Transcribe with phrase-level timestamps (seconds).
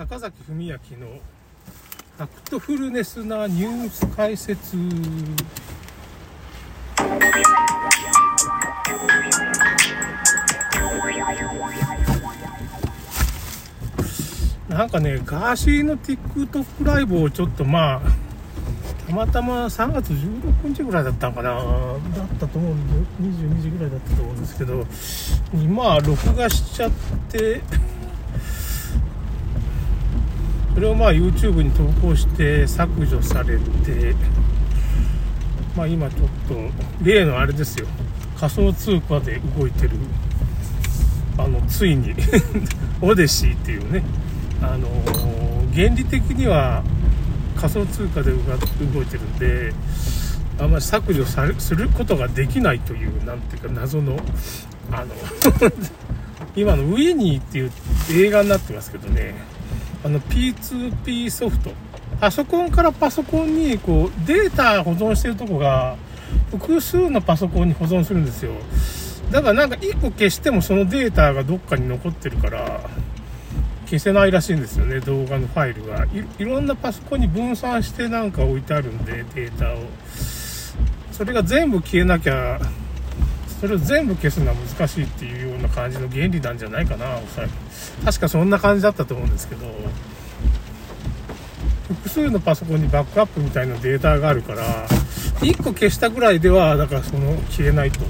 [0.00, 0.78] 坂崎文明の
[2.16, 4.78] ファクトフルネスなニュース解説。
[14.70, 18.00] なんかねガーシーの TikTok ライブをちょっとまあ
[19.06, 21.50] たまたま3月16日ぐらいだったのかな。
[21.52, 21.60] だ
[22.24, 24.86] ったと思うんで22時ぐらいだったと思うんですけど
[25.52, 26.90] 今録画しちゃっ
[27.28, 27.60] て
[30.74, 34.14] それをまあ YouTube に投稿して削除されて
[35.76, 36.54] まあ今ちょっと
[37.04, 37.86] 例のあれですよ。
[38.38, 39.90] 仮想通貨で動いてる
[41.36, 42.14] あのついに
[43.02, 44.02] オデシーっていうね。
[44.62, 44.88] あの
[45.74, 46.82] 原理的には
[47.56, 49.72] 仮想通貨で動いてるんで
[50.58, 54.18] あんまり削除されすることができないというなんていうか謎の
[54.92, 55.14] あの
[56.56, 57.70] 今のウィニーっていう
[58.12, 59.34] 映画になってますけどね。
[60.04, 61.70] あの P2P ソフト。
[62.20, 65.96] パソコンからパソコンにこうデータ保存してるとこが
[66.50, 68.52] 複数のパソコンに保存するんですよ。
[69.30, 72.80] だからなんか1個消してもそのデータがどっかに残ってるから
[73.86, 76.06] 消せないらしいんですよね動画のファイルが。
[76.38, 79.78] いろんなパソコンに分散してなんか置いてあるんでデータを。
[81.12, 82.58] それが全部消えなきゃ
[83.60, 87.50] それを全部消すのは難しいっていうような感じの原理なんじゃないかなおそらく。
[88.04, 89.66] 確かそんな感じだったと思うんですけど。
[91.88, 94.86] 複数のパソコンにバックアップみたいなデータがあるから
[95.40, 98.00] 1個消したぐらいではだからその消えないと。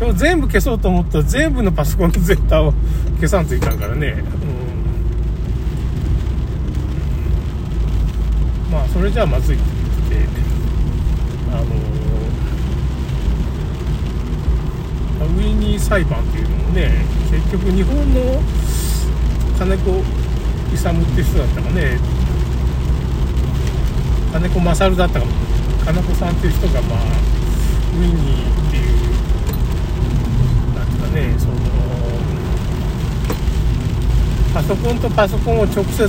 [0.00, 2.72] それを全部消そうと思ったら全部のパソコンのデータを
[3.16, 4.16] 消さんといかんからね、
[8.66, 9.64] うん、まあそれじゃあまずいって
[10.08, 10.40] 言って
[11.52, 11.89] あの
[15.24, 18.40] ウィニー裁判っていうのもね結局日本の
[19.58, 20.02] 金子
[20.72, 21.98] 勇って人だったかね
[24.32, 25.26] 金子勝だったか
[25.84, 29.00] 金子さんっていう人がまあウィニーっていう
[30.74, 31.54] なんかねその
[34.54, 36.08] パソコンとパソコンを直接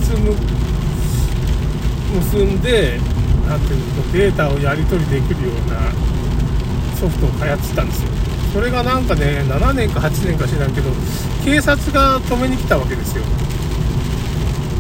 [2.13, 2.99] 結んで
[3.47, 5.91] なんていうのデータをやり取りできるような
[6.99, 8.20] ソフトを開発したんですよ。
[8.53, 10.89] それがなんかね7年か8年か知らんけど
[11.45, 13.23] 警察が止めに来たわけですよ。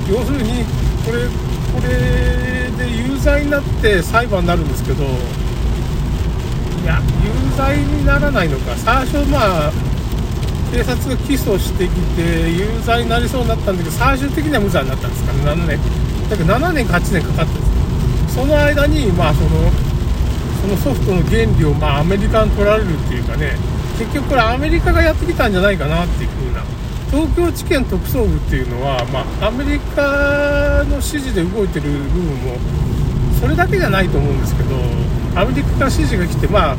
[0.09, 0.65] 要するに
[1.05, 1.27] これ
[1.73, 5.07] これで有罪になって裁判になるんですけどい
[6.85, 8.75] や有罪にならないのか。
[8.75, 9.71] 最初まあ
[10.71, 15.43] 警察が起訴してきて有罪になりそうになったんだけど最終的には無罪になったんですかね。
[15.43, 15.79] 7年。
[16.29, 17.63] だけど7年か8年かかってるん
[18.25, 18.35] です。
[18.35, 19.71] その間にまあその
[20.61, 23.53] そのソフトの原理をまあアメリカに取られるっていうかね
[23.97, 26.61] 結局これアメリカがやってきたんじゃないかなっていう風な。
[27.11, 32.57] 東京地検特捜部っていうのは、まあ、アメリカの指示で動いてる部分も
[33.41, 34.75] それだけじゃないと思うんですけど
[35.35, 36.75] アメリカから指示が来てまあ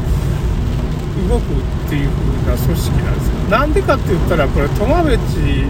[1.29, 3.35] 動くっていう風な組織なんですよ。
[3.51, 5.67] なんでかって言ったらこれトマベチ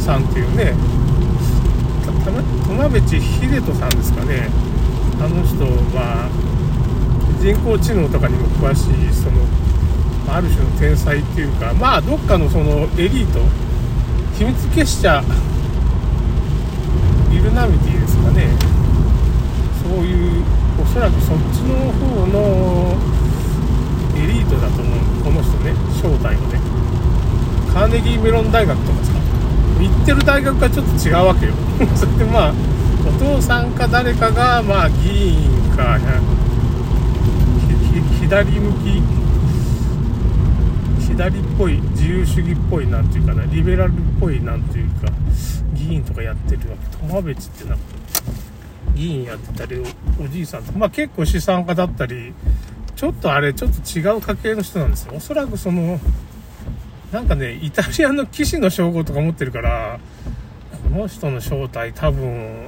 [0.00, 0.74] さんっていうね
[2.66, 4.48] トマベチ秀人さんですかね。
[7.40, 9.46] 人工知能とかにも詳しいその
[10.28, 13.40] ある種の天才っていうかまあどっかのそのエリート
[14.36, 15.22] 秘密結社
[17.32, 18.48] イルナミティですかね。
[19.82, 20.44] そういう
[20.80, 22.96] おそらくそっちの方の
[24.16, 25.72] エリートだと思うこの人ね
[26.02, 26.60] 正体はね。
[27.72, 29.12] カーネギーメロン大学とかさ
[29.80, 31.52] 行ってる大学がちょっと違うわけよ。
[31.94, 32.52] それでまあ
[33.08, 35.98] お父さんか誰かがまあ議員か
[38.28, 39.02] 左向き
[41.06, 45.10] 左っぽい自由主義っぽいなんていうかなリベラルっぽいなんていうか
[45.72, 46.98] 議員とかやってるわけ。
[46.98, 47.84] 友別ってなんか
[48.94, 49.82] 議員やってたり
[50.22, 52.34] おじいさんとかまあ結構資産家だったり
[52.96, 55.14] ちょっとあれちょっと違う家系の人なんですよ。
[55.16, 55.98] おそらくその
[57.10, 59.98] なんかねイタリアの騎士の称号とか持ってるから
[60.84, 62.66] この人の正体多分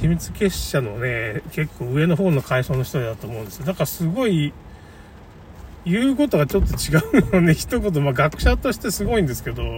[0.00, 3.66] 秘密結社のね結構上の方の階層の人だと思うんですよ。
[3.66, 4.52] だからすごい
[5.86, 9.70] 言うことがちょっと違うのね、 一言、まあ学者としてすごいんですけど、うん、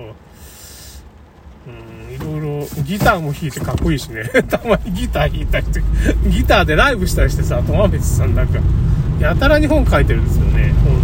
[2.15, 5.83] いろいろ、ギターも弾いてかっこいいしね、 たまにギター弾いたりして、
[6.27, 8.59] ギターでライブしたりしてさ、友別さんなんか、
[9.21, 10.97] やたらに本書いてるんですよね、本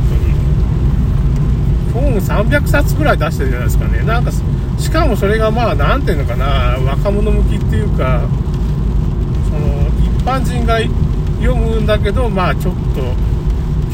[1.93, 2.15] 当に。
[2.15, 4.03] 本300冊ぐらい出してるじゃないですかね。
[4.05, 4.33] なんか、
[4.79, 8.23] しかもそれがまあ、なんていうのかな、若者向きっていうか、
[10.25, 10.79] 般人が
[11.41, 13.15] 読むんだけど、まあちょっと、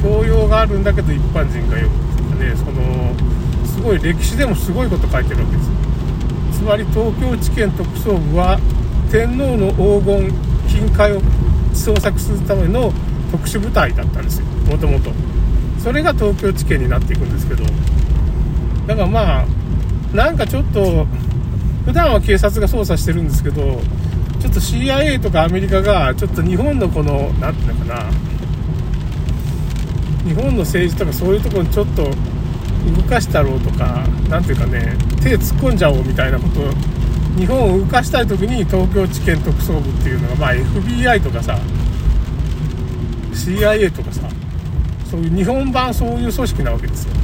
[0.02, 5.70] 教養があるんだけど一般人が読むっていうかねそのすごい歴史でもすごいこと書いてるわけです。
[6.58, 8.58] つまり東京地検特捜部は
[9.10, 10.32] 天皇の黄金
[10.68, 11.20] 金塊を
[11.74, 12.92] 捜索するための
[13.30, 14.46] 特殊部隊だったんですよ。
[14.68, 15.10] もともと
[15.78, 17.64] それが東京地検になっていくんですけど。
[18.86, 19.46] だからまあ
[20.14, 21.06] なんかちょっと
[21.84, 23.80] 普段は警察が捜査してるんですけど
[24.40, 28.10] ちょっと CIA とかアメリカがちょっと日本のこの何ていうのかな。
[30.24, 36.60] 日本の政治とかそういうところにちょっと動かしたろうとか何ていうかね手突っ込んじゃおうみたいなこと
[37.38, 41.58] 日本を動かしたい時に東京地検特捜部っていうのが、まあ、FBI とかさ
[43.32, 44.28] CIA とかさ
[45.10, 47.14] そういう日本版そういう組織なわけですよ。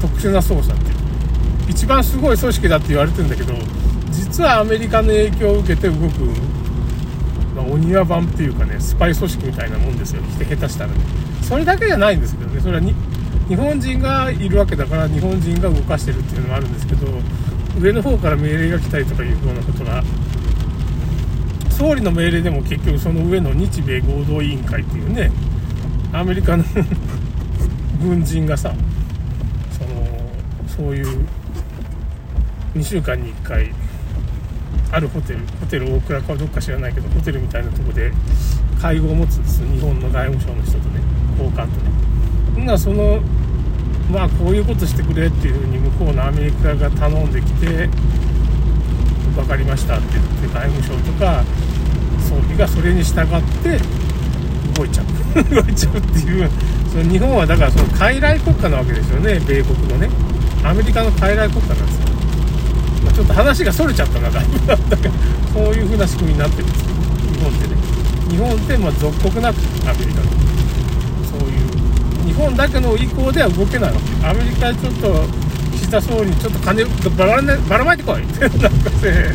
[0.00, 0.90] 特殊な捜査って。
[0.90, 3.54] いう一番すごい組織だって言われてるんだけど
[4.12, 6.20] 実はアメリカの影響を受けて動く、
[7.56, 10.22] まあ、お庭版っていうかねスパイ組織みたいなもんですよ。
[10.38, 11.00] 下手したらね。
[11.42, 12.60] それだけじゃないんですけどね。
[12.60, 12.94] それはに
[13.48, 17.06] 日本人がいるわけだから日本人が動かしてるっていうのもあるんですけど
[17.80, 20.02] 上の方から命令が来たりとかいうようなことが
[21.70, 25.30] 総理の命令でも結局その上の日米合同委員会っていうね
[26.12, 26.64] アメリカの
[28.00, 28.74] 軍人がさ
[29.72, 31.26] そのそういう
[32.74, 33.70] 2週間に1回
[34.92, 38.12] あるホテルホテル大倉かどっか知らないけどホテルみたいなとこで
[38.80, 41.00] 会合を持つんです日本の外務省の人とね
[41.38, 41.90] 高官とね。
[42.54, 43.20] ほんならその
[44.10, 47.88] まあこういうことしてくれっていうふうに向こうのアメリカが頼んできて
[49.34, 51.42] 分かりましたって言って外務省とか
[52.20, 53.24] 総理がそれに従っ
[53.62, 53.80] て
[54.76, 55.06] 動いちゃう。
[55.48, 56.50] 動いちゃうっていう
[56.92, 60.10] その日本はだからその傀儡国家なわけですよね米国のね。
[60.62, 62.11] アメリカの傀儡国家なんですよ、
[63.04, 64.88] まあ、ちょっと話がそれちゃったなだいぶだから
[65.52, 66.82] そういう風な仕組みになってるんです。
[66.84, 66.92] よ
[67.32, 67.76] 日本ってね。
[68.30, 69.56] 日本ってまあ属国なく
[69.88, 70.20] アメリカ。
[70.20, 70.26] の
[71.26, 74.26] そういう日本だけの意向では動けないわけ。
[74.26, 75.26] アメリカちょっと
[75.72, 78.24] 岸田総理にちょっと金ばら,、ばらまいてこい。
[78.24, 79.34] ってなんかね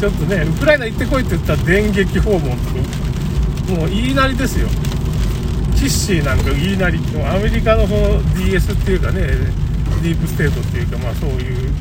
[0.00, 3.76] ちょっとねウクライナ行ってこいって言ったら電撃訪問とか。
[3.80, 4.68] もう言いなりですよ。
[5.74, 6.98] キッシーなんか言いなり。
[7.12, 9.20] もうアメリカのその DS っていうかね
[10.02, 11.72] ディープステートっていうかまあそういう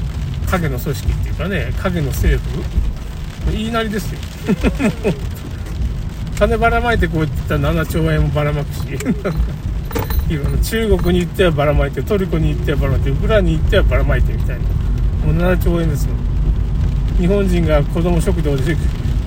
[0.45, 2.63] 影の組織っていうかね影の政府
[3.51, 4.19] 言いなりですよ。
[6.38, 8.81] 金ばらまいてこう言ったら7兆円もばらまくし
[10.27, 14.63] いろんな中国に行ってはばらまいてトルコに行ってはばらまいてウクライナに行ってはばらまいてみたいな。
[15.25, 16.13] もう7兆円ですよ。
[17.19, 18.75] 日本人が子供食堂で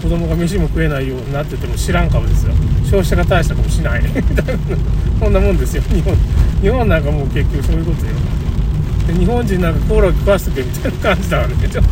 [0.03, 2.53] 子供が飯も食えないようになってても知らんかもですよ。
[2.85, 4.03] 消費者が大したかもしない。
[4.11, 4.53] みたいな。
[5.21, 5.83] こんなもんですよ。
[5.89, 6.15] 日本
[6.61, 8.13] 日本なんかもう結局そういうことよ。
[8.13, 8.38] で
[9.13, 11.91] 日本人なんかコーラ食わせてみたいな感じだわねちょっと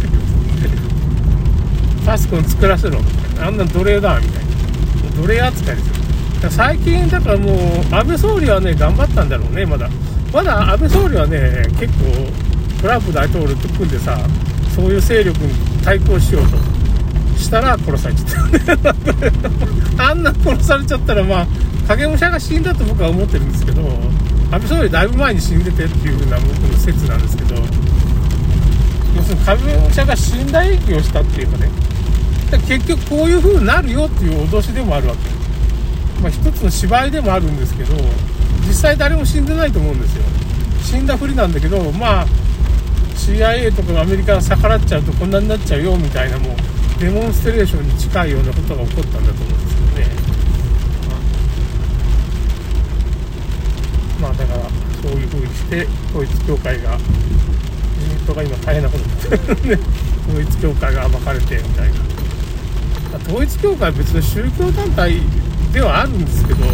[2.04, 5.88] パスコン作らせろみたいなあんな奴隷だみたいな奴隷扱いです
[6.44, 7.56] よ最近だからもう
[7.94, 9.88] 安倍総理はね頑張ったんだろうねまだ
[10.32, 14.18] まだ安倍総理はね結構トランプ大統領と組んでさ
[14.74, 15.52] そういう勢力に
[15.82, 16.56] 対抗しようと
[17.38, 21.46] したら殺されちゃったあんな殺されちゃったらまあ
[21.88, 23.82] 影武者が死んだと僕は思ってるんですけど
[24.50, 31.68] 安倍総理だいぶ前に死んでてっていう風な僕の説なんですけど要するに影武者が死んだ演技をしたっていうかね。
[32.50, 35.20] か結局こういう風になるよっていう脅しでもあるわけ。
[36.22, 37.94] まあ、一つの芝居でもあるんですけど
[38.66, 40.22] 実際誰も死んでないと思うんですよ。
[40.82, 42.26] 死んだふりなんだけどまあ
[43.16, 49.58] CIA とかアメリカが逆らっちゃうとこんなになっちゃうよみたいなもうデモンストレーションに近いようなことが起こったんだと思う。
[49.58, 50.26] んですけどね
[54.26, 54.60] まあだから
[55.02, 59.84] そういう風にして統一教会が自民党が今大変なことになってるね
[60.26, 61.94] 統一教会が暴かれてみたいな。
[63.28, 65.22] 統一教会は別に宗教団体
[65.72, 66.66] ではあるんですけど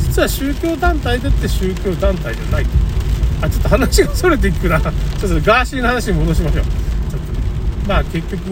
[0.00, 2.66] 実は宗教団体だって宗教団体じゃない。
[3.40, 4.80] あちょっと話がそれていくな。
[4.80, 6.64] ちょっとガーシーの話に戻しましょう。
[6.64, 7.20] ちょっ
[7.84, 8.42] とまあ結局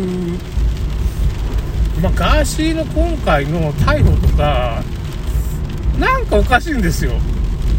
[2.01, 4.83] まあ、ガーシーの今回の逮捕とか
[5.99, 7.13] なんかおかしいんですよ。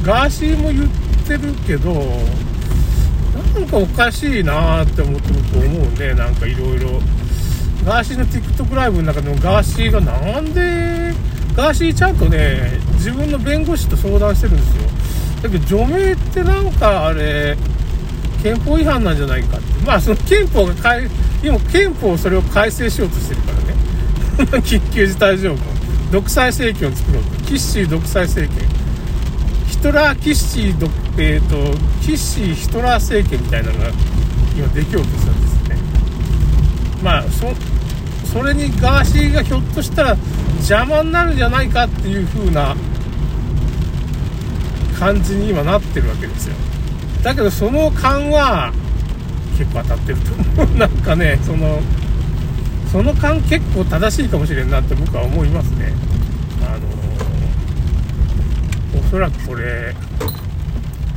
[0.07, 0.89] ガーシーも言っ
[1.27, 1.93] てるけど
[3.53, 6.13] なんかおかしいなって思って僕思うね。
[6.13, 7.01] なんかいろいろ
[7.83, 11.13] ガーシーの TikTok ライブの中でもガーシーがなんで
[11.57, 14.83] ガーシーちゃんとね自分の弁護士と相談してるんですよ。
[15.43, 17.57] だけど除名ってなんかあれ
[18.41, 19.85] 憲法違反なんじゃないかって。
[19.85, 21.09] まあその憲法が改
[21.43, 24.63] 今憲法それを改正しようとしてるからね。
[24.63, 25.59] 緊急事態条項。
[26.13, 27.43] 独裁政権を作ろうと。
[27.43, 28.76] キッシー独裁政権。
[29.77, 33.89] ヒトラーキッシー独えっ、ー、とキッシーヒトラー政権みたいなのが
[34.57, 35.75] 今できようとするんですね
[37.03, 37.47] まあそ
[38.27, 40.17] それにガーシーがひょっとしたら
[40.55, 42.75] 邪魔になるんじゃないかっていう風な
[44.97, 46.55] 感じに今なってるわけですよ
[47.21, 48.73] だけどその勘は
[49.59, 50.17] 結構当たってる
[50.55, 51.79] と思うなんかねその
[52.91, 55.93] その感結構正しいかもしれんなって僕は思いますね。
[59.09, 59.93] そらくこれ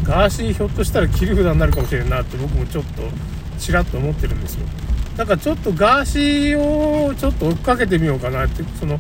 [0.04, 3.02] ガーシーひょっとしたら切り札になるかもしれんなって僕もちょっと
[3.58, 4.66] ちらっと思ってるんですよ。
[5.16, 8.62] だからちょっとガーシーをちょっと追っかけてみようかなって。
[8.78, 8.98] その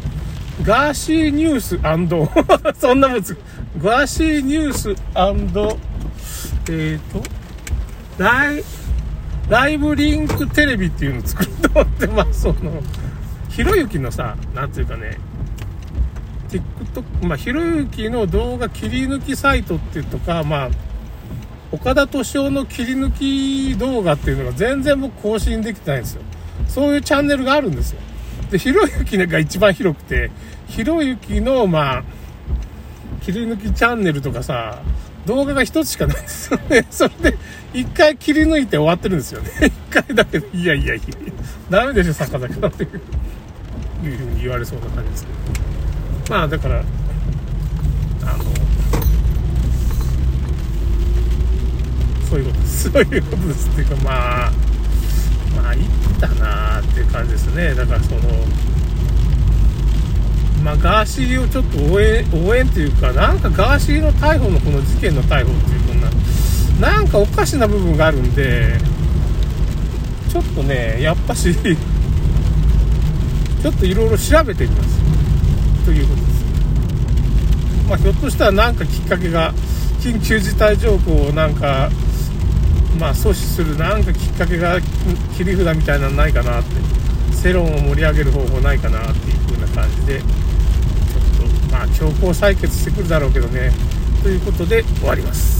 [0.62, 1.78] ガーシーニュース
[2.78, 3.38] そんなもんつ
[3.82, 7.22] ガーシーニュースえっ、ー、と
[8.18, 8.62] ライ
[9.48, 12.42] ライブリンクテレビっていうの作ろうと思ってます。
[12.42, 12.82] その
[13.48, 15.18] ひろゆきのさなんていうかね
[16.50, 20.70] TikTok まあひろゆきの動画切り抜きサイトっていうとかまあ
[21.72, 26.22] 岡田敏夫の切り抜き動画っていうのが全然僕更新できてないんですよ。
[26.66, 28.00] そういうチャンネルがあるんですよ。
[28.50, 30.30] で、ひろゆきが一番広くて、
[30.66, 32.04] ひろゆきの、まあ、
[33.22, 34.82] 切り抜きチャンネルとかさ、
[35.26, 36.86] 動画が一つしかないんですよね。
[36.90, 37.38] それで、
[37.72, 39.50] 一回切り抜いて終わってるんですよね。
[39.62, 41.02] 一回だけど、いやいやいや、
[41.70, 45.69] ダメでしょ、坂坂っていう、いうふうに言われそうな感じですけど。
[46.30, 46.82] まあ、だから、あ
[48.36, 48.44] の、
[52.30, 52.82] そういうことです。
[52.88, 53.68] そういうことです。
[53.68, 54.52] っていうか、まあ、
[55.60, 55.80] まあ、いっ
[56.20, 57.74] たなーっていう感じですね。
[57.74, 58.20] だからその、
[60.62, 68.78] まあ、ガーシーをちょっと応援、応援っていうか、なんかガーシーの逮捕のこの事件の逮捕っていうこんな、なんかおかしな部分があるんで、
[70.30, 74.99] ちょっとね、やっぱし ちょっといろいろ調べてみます。
[75.90, 76.44] ということです。
[77.88, 79.52] まあ、ひょっとしたら何かきっかけが、
[80.00, 81.90] 緊急事態条項をなんか、
[83.00, 84.80] まあ、阻止する何かきっかけが
[85.36, 87.00] 切り札みたいなのないかなって。
[87.42, 90.26] 世論を盛り上げる方法ないかなっていう風な感じでちょ
[91.46, 93.72] っとまあ強行採決してくるだろうけどね。
[94.22, 95.59] ということで終わります。